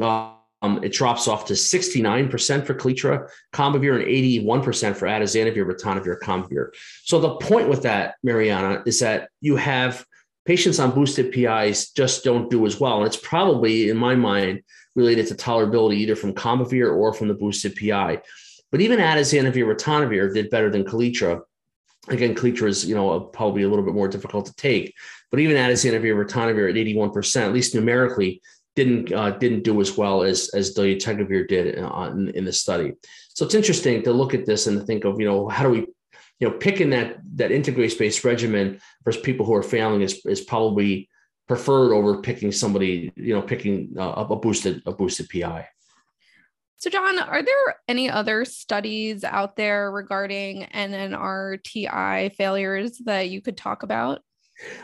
Uh, 0.00 0.34
um, 0.62 0.82
it 0.84 0.92
drops 0.92 1.26
off 1.26 1.46
to 1.46 1.54
69% 1.54 2.66
for 2.66 2.74
Kaletra, 2.74 3.28
Combivir, 3.52 3.96
and 3.96 4.04
81% 4.04 4.94
for 4.94 5.06
Atazanavir, 5.06 5.64
Ritonavir, 5.64 6.18
Combivir. 6.20 6.68
So 7.04 7.18
the 7.18 7.36
point 7.36 7.68
with 7.68 7.82
that, 7.82 8.16
Mariana, 8.22 8.82
is 8.84 9.00
that 9.00 9.30
you 9.40 9.56
have 9.56 10.04
patients 10.44 10.78
on 10.78 10.90
boosted 10.90 11.32
PIs 11.32 11.90
just 11.90 12.24
don't 12.24 12.50
do 12.50 12.66
as 12.66 12.78
well. 12.78 12.98
And 12.98 13.06
it's 13.06 13.16
probably, 13.16 13.88
in 13.88 13.96
my 13.96 14.14
mind, 14.14 14.62
related 14.94 15.26
to 15.28 15.34
tolerability 15.34 15.94
either 15.94 16.16
from 16.16 16.34
Combivir 16.34 16.94
or 16.94 17.14
from 17.14 17.28
the 17.28 17.34
boosted 17.34 17.76
PI. 17.76 18.20
But 18.70 18.80
even 18.80 18.98
Atazanavir, 18.98 19.74
Ritonavir 19.74 20.32
did 20.34 20.50
better 20.50 20.70
than 20.70 20.84
Kaletra. 20.84 21.40
Again, 22.08 22.34
Kaletra 22.34 22.68
is, 22.68 22.84
you 22.84 22.94
know, 22.94 23.20
probably 23.20 23.62
a 23.62 23.68
little 23.68 23.84
bit 23.84 23.94
more 23.94 24.08
difficult 24.08 24.46
to 24.46 24.54
take. 24.56 24.94
But 25.30 25.40
even 25.40 25.56
Atazanavir, 25.56 26.24
Ritonavir 26.24 26.68
at 26.68 26.76
81%, 26.76 27.42
at 27.42 27.52
least 27.52 27.74
numerically, 27.74 28.42
didn't 28.76 29.12
uh, 29.12 29.30
didn't 29.32 29.64
do 29.64 29.80
as 29.80 29.96
well 29.96 30.22
as 30.22 30.48
as 30.54 30.74
dolutegravir 30.74 31.48
did 31.48 31.74
in, 31.74 32.28
in 32.34 32.44
the 32.44 32.52
study. 32.52 32.92
So 33.28 33.44
it's 33.44 33.54
interesting 33.54 34.02
to 34.02 34.12
look 34.12 34.34
at 34.34 34.46
this 34.46 34.66
and 34.66 34.78
to 34.78 34.86
think 34.86 35.04
of 35.04 35.20
you 35.20 35.26
know 35.26 35.48
how 35.48 35.64
do 35.64 35.70
we 35.70 35.78
you 36.38 36.48
know 36.48 36.52
picking 36.52 36.90
that 36.90 37.18
that 37.36 37.50
integrase 37.50 37.98
based 37.98 38.24
regimen 38.24 38.80
versus 39.04 39.22
people 39.22 39.46
who 39.46 39.54
are 39.54 39.62
failing 39.62 40.02
is 40.02 40.24
is 40.26 40.40
probably 40.40 41.08
preferred 41.48 41.92
over 41.92 42.22
picking 42.22 42.52
somebody 42.52 43.12
you 43.16 43.34
know 43.34 43.42
picking 43.42 43.94
uh, 43.98 44.24
a 44.28 44.36
boosted 44.36 44.82
a 44.86 44.92
boosted 44.92 45.28
PI. 45.28 45.68
So, 46.76 46.88
John, 46.88 47.18
are 47.18 47.42
there 47.42 47.76
any 47.88 48.08
other 48.08 48.46
studies 48.46 49.22
out 49.22 49.54
there 49.54 49.90
regarding 49.90 50.66
NNRTI 50.72 52.34
failures 52.36 52.96
that 53.04 53.28
you 53.28 53.42
could 53.42 53.58
talk 53.58 53.82
about? 53.82 54.22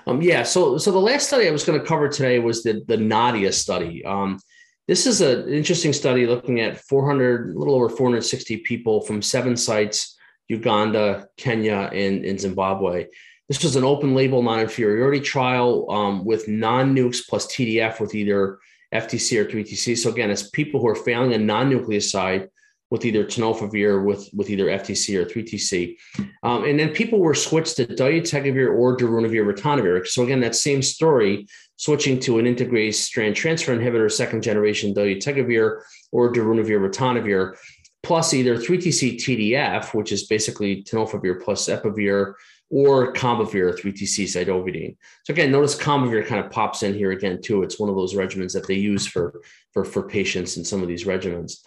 Um, 0.07 0.23
yeah. 0.23 0.43
So, 0.43 0.79
so 0.79 0.91
the 0.91 0.99
last 0.99 1.27
study 1.27 1.49
I 1.49 1.51
was 1.51 1.65
going 1.65 1.79
to 1.79 1.87
cover 1.87 2.09
today 2.09 2.39
was 2.39 2.63
the 2.63 2.83
the 2.87 2.97
Nadia 2.97 3.53
study. 3.53 4.05
Um, 4.05 4.41
this 4.89 5.07
is 5.07 5.21
an 5.21 5.49
interesting 5.49 5.93
study 5.93 6.27
looking 6.27 6.61
at 6.61 6.79
400, 6.79 7.55
a 7.55 7.59
little 7.59 7.75
over 7.75 7.89
460 7.89 8.59
people 8.59 9.01
from 9.01 9.21
seven 9.21 9.57
sites: 9.57 10.17
Uganda, 10.49 11.29
Kenya, 11.37 11.91
and, 11.93 12.25
and 12.25 12.41
Zimbabwe. 12.41 13.07
This 13.49 13.63
was 13.63 13.77
an 13.77 13.85
open 13.85 14.15
label 14.15 14.43
non-inferiority 14.43 15.21
trial 15.21 15.89
um, 15.91 16.25
with 16.25 16.49
non-nukes 16.49 17.29
plus 17.29 17.47
TDF 17.47 18.01
with 18.01 18.15
either 18.15 18.59
FTC 18.93 19.39
or 19.39 19.45
3TC. 19.45 19.97
So 19.97 20.11
again, 20.11 20.31
it's 20.31 20.51
people 20.51 20.81
who 20.81 20.89
are 20.89 20.97
failing 20.97 21.33
a 21.33 21.39
non-nucleoside 21.39 22.49
with 22.91 23.05
either 23.05 23.25
tenofovir 23.25 24.05
with 24.05 24.29
with 24.33 24.49
either 24.51 24.67
FTC 24.67 25.17
or 25.17 25.25
3TC, 25.25 25.97
um, 26.43 26.65
and 26.65 26.79
then 26.79 26.91
people 26.91 27.19
were 27.19 27.35
switched 27.35 27.77
to 27.77 27.87
dolutegravir 27.87 28.75
or 28.77 28.97
darunavir 28.97 29.45
ritonavir. 29.45 30.07
So 30.07 30.23
again, 30.23 30.41
that 30.41 30.55
same 30.55 30.83
story, 30.83 31.47
switching 31.77 32.21
to 32.21 32.39
an 32.39 32.47
integrase 32.47 32.95
strand 32.95 33.35
transfer 33.35 33.77
inhibitor, 33.77 34.11
second 34.11 34.43
generation 34.43 34.95
dolutegravir 34.95 35.81
or 36.13 36.33
darunavir 36.33 36.81
ritonavir, 36.89 37.57
plus 38.03 38.33
either 38.33 38.57
3TC 38.57 39.17
TDF, 39.17 39.93
which 39.93 40.13
is 40.13 40.27
basically 40.27 40.85
tenofovir 40.85 41.43
plus 41.43 41.67
epivir 41.69 42.35
or 42.71 43.13
Combivir 43.13 43.79
3TC 43.79 44.25
zidovudine. 44.25 44.97
So 45.25 45.33
again, 45.33 45.53
notice 45.53 45.77
Combivir 45.77 46.27
kind 46.27 46.45
of 46.45 46.51
pops 46.51 46.83
in 46.83 46.95
here 46.95 47.13
again 47.13 47.41
too. 47.41 47.63
It's 47.63 47.79
one 47.79 47.89
of 47.89 47.97
those 47.97 48.15
regimens 48.15 48.53
that 48.55 48.67
they 48.67 48.75
use 48.75 49.07
for 49.07 49.41
for, 49.73 49.85
for 49.85 50.03
patients 50.03 50.57
in 50.57 50.65
some 50.65 50.83
of 50.83 50.89
these 50.89 51.05
regimens. 51.05 51.59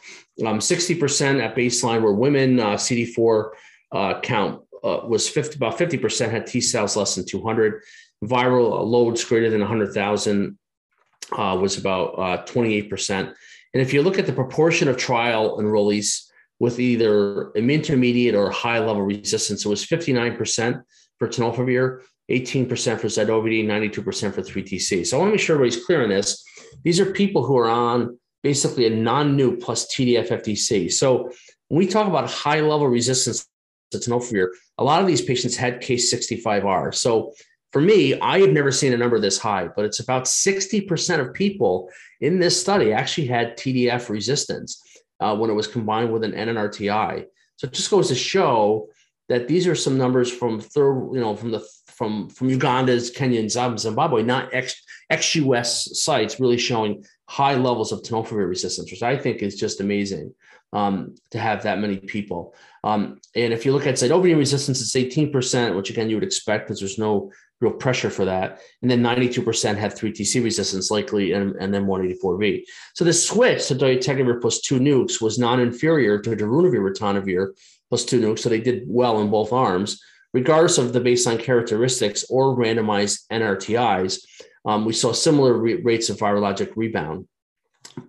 Um, 0.46 0.60
60% 0.60 1.42
at 1.42 1.56
baseline 1.56 2.02
were 2.02 2.14
women. 2.14 2.60
Uh, 2.60 2.74
CD4 2.74 3.50
uh, 3.92 4.20
count 4.22 4.64
uh, 4.84 5.02
was 5.06 5.30
50, 5.30 5.56
about 5.56 5.78
50% 5.78 6.30
had 6.30 6.48
T 6.48 6.60
cells 6.60 6.96
less 6.96 7.16
than 7.16 7.26
200. 7.26 7.82
Viral 8.26 8.86
loads 8.86 9.24
greater 9.24 9.50
than 9.50 9.62
100,000 9.62 10.58
uh, 11.32 11.58
was 11.62 11.78
about 11.78 12.48
28%. 12.48 13.28
Uh, 13.28 13.34
and 13.74 13.82
if 13.82 13.94
you 13.94 14.02
look 14.02 14.18
at 14.18 14.26
the 14.26 14.34
proportion 14.34 14.88
of 14.88 14.98
trial 14.98 15.60
enrollees 15.60 16.29
with 16.60 16.80
either 16.80 17.52
intermediate 17.54 18.36
or 18.36 18.52
high 18.52 18.80
level 18.80 19.02
resistance. 19.02 19.66
It 19.66 19.70
was 19.70 19.86
59% 19.86 20.82
for 21.18 21.28
tenofovir, 21.28 22.02
18% 22.30 22.68
for 23.00 23.08
zidovudine, 23.08 23.66
92% 23.66 24.34
for 24.34 24.42
3TC. 24.42 25.08
So 25.08 25.18
I 25.18 25.20
want 25.20 25.30
to 25.30 25.32
make 25.34 25.42
sure 25.42 25.56
everybody's 25.56 25.86
clear 25.86 26.04
on 26.04 26.10
this. 26.10 26.44
These 26.84 27.00
are 27.00 27.12
people 27.12 27.44
who 27.44 27.58
are 27.58 27.70
on 27.70 28.20
basically 28.44 28.86
a 28.88 28.90
non-nuke 28.90 29.62
plus 29.62 29.94
TDF 29.94 30.30
FTC. 30.30 30.92
So 30.92 31.32
when 31.70 31.80
we 31.80 31.88
talk 31.88 32.08
about 32.08 32.30
high 32.30 32.62
level 32.62 32.88
resistance 32.88 33.48
to 33.92 33.98
tenofovir, 33.98 34.50
a 34.78 34.84
lot 34.84 35.02
of 35.02 35.08
these 35.08 35.22
patients 35.22 35.56
had 35.56 35.82
K65R. 35.82 36.94
So 36.94 37.34
for 37.72 37.82
me, 37.82 38.20
I 38.20 38.40
have 38.40 38.52
never 38.52 38.72
seen 38.72 38.94
a 38.94 38.98
number 38.98 39.20
this 39.20 39.38
high, 39.38 39.68
but 39.76 39.86
it's 39.86 40.00
about 40.00 40.24
60% 40.24 41.20
of 41.20 41.34
people 41.34 41.90
in 42.22 42.40
this 42.40 42.60
study 42.60 42.92
actually 42.92 43.28
had 43.28 43.58
TDF 43.58 44.10
resistance 44.10 44.82
uh, 45.20 45.36
when 45.36 45.50
it 45.50 45.54
was 45.54 45.68
combined 45.68 46.12
with 46.12 46.24
an 46.24 46.32
NNRTI. 46.32 47.26
So 47.58 47.68
it 47.68 47.74
just 47.74 47.92
goes 47.92 48.08
to 48.08 48.16
show 48.16 48.90
that 49.28 49.48
these 49.48 49.68
are 49.68 49.76
some 49.76 49.98
numbers 49.98 50.32
from 50.32 50.60
third, 50.60 51.12
you 51.14 51.20
know, 51.20 51.36
from 51.36 51.52
the 51.52 51.66
from 51.88 52.30
from 52.30 52.50
Uganda's, 52.50 53.10
Kenya, 53.10 53.40
and 53.42 53.80
Zimbabwe, 53.80 54.24
not 54.24 54.54
ex 54.54 54.82
ex 55.10 55.36
US 55.36 56.00
sites, 56.02 56.40
really 56.40 56.58
showing 56.58 57.04
high 57.28 57.56
levels 57.56 57.92
of 57.92 58.02
tenofovir 58.02 58.48
resistance, 58.48 58.92
which 58.92 59.04
I 59.04 59.18
think 59.18 59.42
is 59.42 59.56
just 59.56 59.82
amazing 59.82 60.34
um, 60.74 61.16
to 61.32 61.40
have 61.40 61.64
that 61.64 61.80
many 61.80 61.98
people. 61.98 62.54
Um, 62.84 63.20
and 63.36 63.54
if 63.54 63.66
you 63.66 63.74
look 63.74 63.88
at 63.88 63.96
zidovudine 63.96 64.38
resistance, 64.38 64.82
it's 64.82 64.96
18%, 64.96 65.76
which 65.76 65.90
again 65.90 66.10
you 66.10 66.16
would 66.16 66.24
expect 66.24 66.68
because 66.68 66.80
there's 66.80 67.00
no 67.00 67.32
real 67.62 67.74
pressure 67.74 68.10
for 68.10 68.26
that. 68.26 68.62
And 68.82 68.90
then 68.90 69.04
92% 69.04 69.78
have 69.78 69.94
3TC 69.94 70.44
resistance, 70.44 70.92
likely, 70.92 71.34
and, 71.34 71.56
and 71.60 71.74
then 71.74 71.86
184V. 71.86 72.64
So 72.94 73.04
the 73.04 73.14
switch 73.14 73.68
to 73.68 73.76
dolutegravir 73.76 74.42
plus 74.42 74.62
two 74.62 74.80
nukes 74.80 75.22
was 75.22 75.38
non-inferior 75.38 76.20
to 76.22 76.30
darunavir 76.32 76.90
ritonavir 76.90 77.50
plus 77.90 78.06
two 78.06 78.22
nukes. 78.22 78.40
So 78.40 78.50
they 78.50 78.62
did 78.62 78.84
well 78.88 79.20
in 79.20 79.30
both 79.30 79.52
arms, 79.52 80.02
regardless 80.34 80.78
of 80.78 80.94
the 80.94 81.02
baseline 81.02 81.40
characteristics 81.40 82.24
or 82.30 82.56
randomized 82.56 83.26
NRTIs. 83.32 84.20
Um, 84.66 84.86
we 84.86 84.94
saw 84.94 85.12
similar 85.12 85.54
re- 85.58 85.82
rates 85.82 86.10
of 86.10 86.18
virologic 86.18 86.74
rebound. 86.76 87.28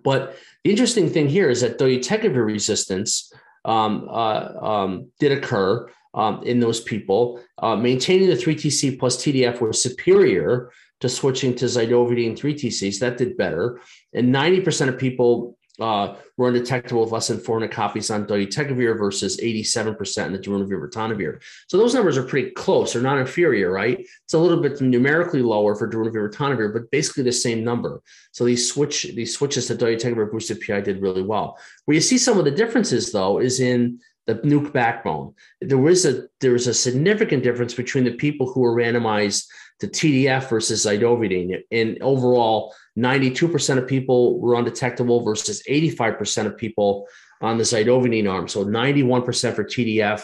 But 0.03 0.35
the 0.63 0.71
interesting 0.71 1.09
thing 1.09 1.27
here 1.27 1.49
is 1.49 1.61
that 1.61 1.79
dolutegravir 1.79 2.45
resistance 2.45 3.31
um, 3.65 4.07
uh, 4.09 4.53
um, 4.61 5.11
did 5.19 5.31
occur 5.31 5.89
um, 6.13 6.43
in 6.43 6.59
those 6.59 6.81
people. 6.81 7.41
Uh, 7.57 7.75
maintaining 7.75 8.29
the 8.29 8.35
3TC 8.35 8.99
plus 8.99 9.17
TDF 9.17 9.61
was 9.61 9.81
superior 9.81 10.71
to 10.99 11.09
switching 11.09 11.55
to 11.55 11.65
zidovudine 11.65 12.37
3TCs. 12.37 12.99
That 12.99 13.17
did 13.17 13.37
better. 13.37 13.79
And 14.13 14.33
90% 14.33 14.89
of 14.89 14.97
people 14.97 15.57
uh, 15.81 16.15
were 16.37 16.49
undetectable 16.49 17.01
with 17.01 17.11
less 17.11 17.27
than 17.27 17.39
400 17.39 17.73
copies 17.73 18.09
on 18.09 18.25
dolutegravir 18.25 18.97
versus 18.97 19.39
87% 19.41 20.25
in 20.25 20.33
the 20.33 20.39
darunavir 20.39 20.89
ritonavir. 20.89 21.41
So 21.67 21.77
those 21.77 21.93
numbers 21.93 22.17
are 22.17 22.23
pretty 22.23 22.51
close. 22.51 22.93
They're 22.93 23.01
not 23.01 23.17
inferior, 23.17 23.71
right? 23.71 23.99
It's 23.99 24.33
a 24.33 24.39
little 24.39 24.61
bit 24.61 24.79
numerically 24.81 25.41
lower 25.41 25.75
for 25.75 25.89
darunavir 25.89 26.29
ritonavir, 26.29 26.73
but 26.73 26.89
basically 26.91 27.23
the 27.23 27.31
same 27.31 27.63
number. 27.63 28.01
So 28.31 28.45
these 28.45 28.71
switch 28.71 29.03
these 29.15 29.35
switches 29.35 29.67
to 29.67 29.75
dolutegravir 29.75 30.31
boosted 30.31 30.61
PI 30.65 30.81
did 30.81 31.01
really 31.01 31.23
well. 31.23 31.57
Where 31.85 31.95
you 31.95 32.01
see 32.01 32.17
some 32.17 32.37
of 32.37 32.45
the 32.45 32.51
differences 32.51 33.11
though 33.11 33.39
is 33.39 33.59
in 33.59 33.99
the 34.27 34.35
nuke 34.35 34.71
backbone. 34.71 35.33
There 35.61 35.77
was 35.77 36.05
a 36.05 36.27
there 36.39 36.53
was 36.53 36.67
a 36.67 36.73
significant 36.73 37.43
difference 37.43 37.73
between 37.73 38.03
the 38.03 38.13
people 38.13 38.51
who 38.51 38.61
were 38.61 38.75
randomized 38.75 39.45
to 39.79 39.87
TDF 39.87 40.49
versus 40.49 40.85
zidovudine. 40.85 41.59
And 41.71 41.97
overall, 42.01 42.73
92% 42.97 43.77
of 43.79 43.87
people 43.87 44.39
were 44.39 44.55
undetectable 44.55 45.23
versus 45.23 45.63
85% 45.67 46.45
of 46.45 46.57
people 46.57 47.07
on 47.41 47.57
the 47.57 47.63
zidovudine 47.63 48.31
arm. 48.31 48.47
So 48.47 48.63
91% 48.63 49.55
for 49.55 49.63
TDF, 49.63 50.21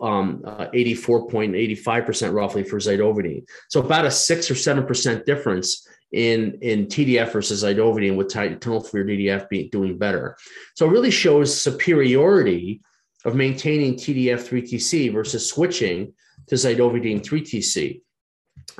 um, 0.00 0.42
uh, 0.44 0.66
84.85% 0.74 2.32
roughly 2.32 2.64
for 2.64 2.78
zidovudine. 2.78 3.44
So 3.68 3.80
about 3.80 4.06
a 4.06 4.10
six 4.10 4.50
or 4.50 4.56
seven 4.56 4.84
percent 4.84 5.24
difference 5.24 5.86
in 6.12 6.58
in 6.60 6.86
TDF 6.86 7.32
versus 7.32 7.62
zidovudine 7.62 8.16
with 8.16 8.28
tenofovir 8.28 9.04
DDF 9.04 9.48
being 9.48 9.68
doing 9.70 9.96
better. 9.96 10.36
So 10.74 10.86
it 10.86 10.90
really 10.90 11.12
shows 11.12 11.56
superiority 11.56 12.82
of 13.24 13.34
maintaining 13.34 13.94
TDF 13.94 14.48
3TC 14.48 15.12
versus 15.12 15.48
switching 15.48 16.12
to 16.46 16.54
zidovudine 16.54 17.20
3TC. 17.20 18.00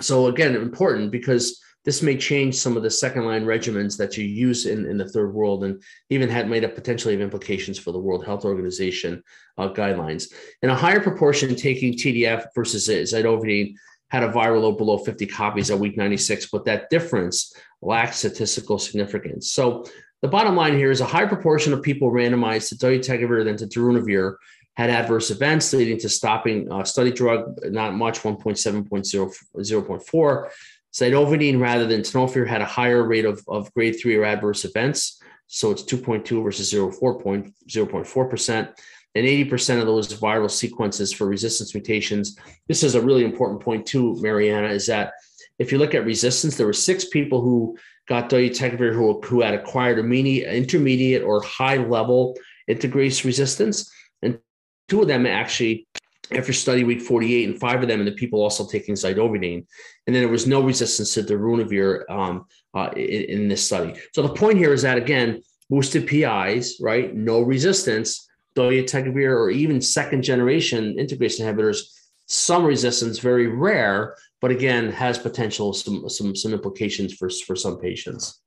So 0.00 0.26
again, 0.26 0.54
important 0.54 1.10
because 1.10 1.60
this 1.84 2.02
may 2.02 2.16
change 2.16 2.56
some 2.56 2.76
of 2.76 2.82
the 2.82 2.90
second 2.90 3.24
line 3.24 3.44
regimens 3.44 3.96
that 3.96 4.16
you 4.16 4.24
use 4.24 4.66
in, 4.66 4.84
in 4.86 4.98
the 4.98 5.08
third 5.08 5.32
world 5.32 5.64
and 5.64 5.82
even 6.10 6.28
had 6.28 6.48
made 6.48 6.64
up 6.64 6.74
potentially 6.74 7.14
have 7.14 7.22
implications 7.22 7.78
for 7.78 7.92
the 7.92 7.98
World 7.98 8.24
Health 8.24 8.44
Organization 8.44 9.22
uh, 9.56 9.68
guidelines. 9.72 10.32
And 10.62 10.70
a 10.70 10.74
higher 10.74 11.00
proportion 11.00 11.54
taking 11.54 11.94
TDF 11.94 12.46
versus 12.54 12.88
zidovudine 12.88 13.74
had 14.08 14.24
a 14.24 14.32
viral 14.32 14.62
load 14.62 14.76
below 14.76 14.98
50 14.98 15.24
copies 15.26 15.70
at 15.70 15.78
week 15.78 15.96
96, 15.96 16.50
but 16.50 16.64
that 16.64 16.90
difference 16.90 17.54
lacks 17.80 18.18
statistical 18.18 18.78
significance. 18.78 19.52
So 19.52 19.86
the 20.22 20.28
bottom 20.28 20.56
line 20.56 20.76
here 20.76 20.90
is 20.90 21.00
a 21.00 21.06
high 21.06 21.26
proportion 21.26 21.72
of 21.72 21.82
people 21.82 22.10
randomized 22.10 22.68
to 22.68 22.76
dolutegravir 22.76 23.44
than 23.44 23.56
to 23.56 23.66
darunavir 23.66 24.36
had 24.74 24.90
adverse 24.90 25.30
events 25.30 25.72
leading 25.72 25.98
to 25.98 26.08
stopping 26.08 26.70
uh, 26.72 26.84
study 26.84 27.12
drug, 27.12 27.58
not 27.64 27.94
much, 27.94 28.20
1.7.0, 28.20 29.36
0.4. 29.58 30.50
Zidovudine 30.92 31.60
rather 31.60 31.86
than 31.86 32.00
tenofovir 32.00 32.46
had 32.46 32.62
a 32.62 32.66
higher 32.66 33.02
rate 33.02 33.24
of, 33.24 33.42
of 33.46 33.72
grade 33.74 33.96
three 34.00 34.16
or 34.16 34.24
adverse 34.24 34.64
events. 34.64 35.20
So 35.46 35.70
it's 35.70 35.82
2.2 35.82 36.42
versus 36.42 36.72
0.4%. 36.72 38.78
And 39.16 39.26
80% 39.26 39.80
of 39.80 39.86
those 39.86 40.14
viral 40.14 40.50
sequences 40.50 41.12
for 41.12 41.26
resistance 41.26 41.74
mutations. 41.74 42.38
This 42.68 42.84
is 42.84 42.94
a 42.94 43.00
really 43.00 43.24
important 43.24 43.60
point 43.60 43.84
too, 43.84 44.16
Mariana, 44.20 44.68
is 44.68 44.86
that 44.86 45.14
if 45.58 45.72
you 45.72 45.78
look 45.78 45.94
at 45.94 46.06
resistance, 46.06 46.56
there 46.56 46.66
were 46.66 46.72
six 46.72 47.06
people 47.06 47.42
who 47.42 47.76
got 48.10 48.28
dolutegravir 48.28 48.92
who, 48.92 49.20
who 49.20 49.40
had 49.40 49.54
acquired 49.54 49.98
intermediate 50.00 51.22
or 51.22 51.40
high 51.42 51.76
level 51.76 52.36
integrase 52.68 53.24
resistance. 53.24 53.90
And 54.20 54.40
two 54.88 55.00
of 55.02 55.08
them 55.08 55.26
actually 55.26 55.86
after 56.32 56.52
study 56.52 56.82
week 56.82 57.00
48 57.00 57.48
and 57.48 57.58
five 57.58 57.82
of 57.82 57.88
them 57.88 58.00
and 58.00 58.08
the 58.08 58.12
people 58.12 58.42
also 58.42 58.66
taking 58.66 58.94
zidovudine 58.94 59.64
and 60.06 60.14
then 60.14 60.22
there 60.22 60.28
was 60.28 60.46
no 60.46 60.60
resistance 60.60 61.14
to 61.14 61.24
darunavir 61.24 62.08
um, 62.08 62.44
uh, 62.74 62.90
in, 62.94 63.22
in, 63.24 63.48
this 63.48 63.66
study. 63.66 63.98
So 64.12 64.22
the 64.22 64.34
point 64.34 64.58
here 64.58 64.72
is 64.72 64.82
that 64.82 64.98
again 64.98 65.42
boosted 65.70 66.06
pis 66.06 66.78
right? 66.80 67.14
No 67.14 67.40
resistance. 67.40 68.28
Dolutegravir 68.56 69.30
or 69.30 69.50
even 69.50 69.80
second 69.80 70.22
generation 70.22 70.96
integrase 70.98 71.40
inhibitors 71.40 71.82
some 72.26 72.64
resistance 72.64 73.18
very 73.18 73.48
rare 73.48 74.16
but 74.40 74.50
again 74.50 74.90
has 74.90 75.18
potential 75.18 75.72
some 75.72 76.08
some 76.08 76.34
some 76.34 76.52
implications 76.52 77.14
for 77.14 77.30
for 77.46 77.56
some 77.56 77.78
patients. 77.78 78.40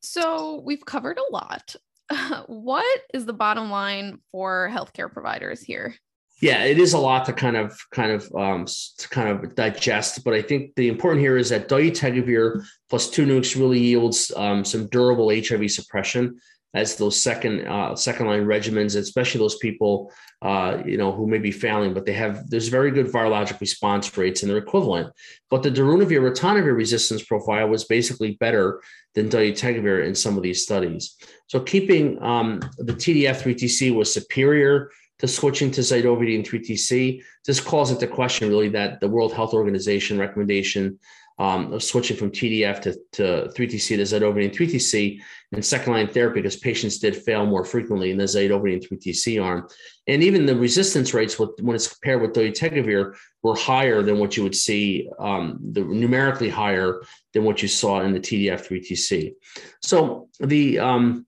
So 0.00 0.62
we've 0.64 0.84
covered 0.84 1.18
a 1.18 1.32
lot. 1.32 1.76
What 2.46 3.00
is 3.12 3.26
the 3.26 3.34
bottom 3.34 3.70
line 3.70 4.18
for 4.32 4.70
healthcare 4.72 5.12
providers 5.12 5.60
here? 5.60 5.94
Yeah, 6.40 6.64
it 6.64 6.78
is 6.78 6.92
a 6.92 6.98
lot 6.98 7.26
to 7.26 7.32
kind 7.32 7.56
of 7.56 7.78
kind 7.90 8.12
of 8.12 8.32
um, 8.34 8.64
to 8.64 9.08
kind 9.08 9.28
of 9.28 9.54
digest. 9.54 10.24
But 10.24 10.34
I 10.34 10.42
think 10.42 10.74
the 10.76 10.88
important 10.88 11.20
here 11.20 11.36
is 11.36 11.50
that 11.50 11.68
dolutegravir 11.68 12.64
plus 12.88 13.10
two 13.10 13.26
nukes 13.26 13.58
really 13.58 13.80
yields 13.80 14.32
um, 14.36 14.64
some 14.64 14.86
durable 14.86 15.30
HIV 15.30 15.70
suppression 15.70 16.38
as 16.74 16.96
those 16.96 17.20
second 17.20 17.66
uh, 17.66 17.96
second 17.96 18.26
line 18.26 18.44
regimens, 18.44 18.96
especially 18.96 19.38
those 19.38 19.56
people 19.56 20.12
uh, 20.42 20.82
you 20.84 20.96
know 20.96 21.12
who 21.12 21.26
may 21.26 21.38
be 21.38 21.50
failing, 21.50 21.94
but 21.94 22.04
they 22.04 22.12
have 22.12 22.48
there's 22.50 22.68
very 22.68 22.90
good 22.90 23.06
virologic 23.06 23.60
response 23.60 24.16
rates 24.16 24.42
and 24.42 24.50
they're 24.50 24.58
equivalent. 24.58 25.12
But 25.50 25.62
the 25.62 25.70
darunavir 25.70 26.20
ritonavir 26.20 26.76
resistance 26.76 27.22
profile 27.22 27.68
was 27.68 27.84
basically 27.84 28.32
better 28.38 28.82
than 29.14 29.28
dolutegravir 29.28 30.06
in 30.06 30.14
some 30.14 30.36
of 30.36 30.42
these 30.42 30.62
studies. 30.62 31.16
So 31.46 31.60
keeping 31.60 32.22
um, 32.22 32.60
the 32.76 32.92
TDF3TC 32.92 33.94
was 33.94 34.12
superior 34.12 34.90
to 35.18 35.26
switching 35.26 35.70
to 35.72 35.80
zidovudine 35.80 36.46
3TC. 36.46 37.22
This 37.44 37.60
calls 37.60 37.90
into 37.90 38.06
question 38.06 38.48
really 38.48 38.68
that 38.68 39.00
the 39.00 39.08
World 39.08 39.32
Health 39.32 39.54
Organization 39.54 40.18
recommendation 40.18 40.98
um, 41.38 41.78
switching 41.78 42.16
from 42.16 42.30
TDF 42.30 42.80
to, 42.82 42.98
to 43.12 43.50
3TC 43.56 43.96
to 43.96 44.02
zidovudine 44.02 44.54
3TC 44.54 45.20
in 45.52 45.62
second 45.62 45.92
line 45.92 46.08
therapy 46.08 46.40
because 46.40 46.56
patients 46.56 46.98
did 46.98 47.16
fail 47.16 47.46
more 47.46 47.64
frequently 47.64 48.10
in 48.10 48.18
the 48.18 48.24
zidovudine 48.24 48.84
3TC 48.86 49.42
arm. 49.42 49.68
And 50.06 50.22
even 50.22 50.46
the 50.46 50.56
resistance 50.56 51.14
rates 51.14 51.38
with, 51.38 51.50
when 51.60 51.76
it's 51.76 51.88
compared 51.88 52.22
with 52.22 52.32
dolutegravir 52.32 53.14
were 53.42 53.54
higher 53.54 54.02
than 54.02 54.18
what 54.18 54.36
you 54.36 54.42
would 54.42 54.56
see, 54.56 55.08
um, 55.20 55.58
the 55.72 55.82
numerically 55.82 56.48
higher 56.48 57.02
than 57.32 57.44
what 57.44 57.62
you 57.62 57.68
saw 57.68 58.00
in 58.00 58.12
the 58.12 58.20
TDF 58.20 58.66
3TC. 58.66 59.34
So 59.80 60.28
the 60.40 60.80
um, 60.80 61.26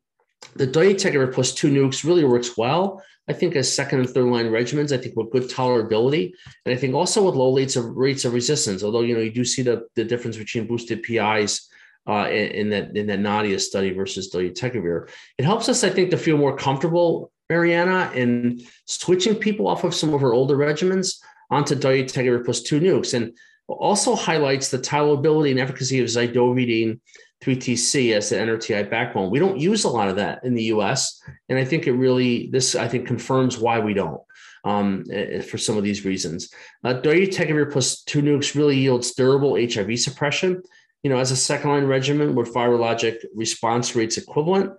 the 0.56 0.66
dolutegravir 0.66 1.32
plus 1.32 1.52
two 1.52 1.70
nukes 1.70 2.04
really 2.04 2.24
works 2.24 2.56
well. 2.56 3.02
I 3.30 3.32
think 3.32 3.54
as 3.54 3.72
second 3.72 4.00
and 4.00 4.10
third 4.10 4.24
line 4.24 4.46
regimens, 4.46 4.90
I 4.90 4.96
think 4.96 5.14
with 5.14 5.30
good 5.30 5.44
tolerability, 5.44 6.32
and 6.66 6.74
I 6.74 6.76
think 6.76 6.94
also 6.96 7.24
with 7.24 7.36
low 7.36 7.54
rates 7.54 7.76
of 7.76 7.84
rates 7.96 8.24
of 8.24 8.34
resistance. 8.34 8.82
Although 8.82 9.02
you 9.02 9.14
know 9.14 9.20
you 9.20 9.30
do 9.30 9.44
see 9.44 9.62
the, 9.62 9.86
the 9.94 10.04
difference 10.04 10.36
between 10.36 10.66
boosted 10.66 11.04
PIs 11.04 11.68
uh, 12.08 12.26
in, 12.28 12.46
in, 12.60 12.70
that 12.70 12.96
in 12.96 13.06
that 13.06 13.20
Nadia 13.20 13.60
study 13.60 13.92
versus 13.92 14.34
dolutegravir, 14.34 15.08
it 15.38 15.44
helps 15.44 15.68
us, 15.68 15.84
I 15.84 15.90
think, 15.90 16.10
to 16.10 16.18
feel 16.18 16.38
more 16.38 16.56
comfortable, 16.56 17.30
Mariana, 17.48 18.10
in 18.16 18.66
switching 18.86 19.36
people 19.36 19.68
off 19.68 19.84
of 19.84 19.94
some 19.94 20.12
of 20.12 20.24
our 20.24 20.34
older 20.34 20.56
regimens 20.56 21.22
onto 21.50 21.76
dolutegravir 21.76 22.44
plus 22.44 22.62
two 22.62 22.80
nukes, 22.80 23.14
and 23.14 23.32
also 23.68 24.16
highlights 24.16 24.70
the 24.70 24.78
tolerability 24.78 25.52
and 25.52 25.60
efficacy 25.60 26.00
of 26.00 26.08
zidovudine 26.08 26.98
3TC 27.42 28.12
as 28.12 28.28
the 28.28 28.36
NRTI 28.36 28.90
backbone. 28.90 29.30
We 29.30 29.38
don't 29.38 29.58
use 29.58 29.84
a 29.84 29.88
lot 29.88 30.08
of 30.08 30.16
that 30.16 30.44
in 30.44 30.54
the 30.54 30.64
US. 30.64 31.22
And 31.48 31.58
I 31.58 31.64
think 31.64 31.86
it 31.86 31.92
really, 31.92 32.48
this 32.52 32.74
I 32.74 32.86
think 32.86 33.06
confirms 33.06 33.58
why 33.58 33.78
we 33.78 33.94
don't 33.94 34.20
um, 34.64 35.04
eh, 35.10 35.40
for 35.40 35.58
some 35.58 35.76
of 35.76 35.84
these 35.84 36.04
reasons. 36.04 36.52
Uh, 36.84 36.94
dolutegravir 36.94 37.72
plus 37.72 38.02
two 38.02 38.22
nukes 38.22 38.54
really 38.54 38.76
yields 38.76 39.14
durable 39.14 39.56
HIV 39.56 39.98
suppression, 39.98 40.62
you 41.02 41.10
know, 41.10 41.18
as 41.18 41.30
a 41.30 41.36
second 41.36 41.70
line 41.70 41.86
regimen 41.86 42.34
with 42.34 42.52
virologic 42.54 43.24
response 43.34 43.96
rates 43.96 44.18
equivalent. 44.18 44.72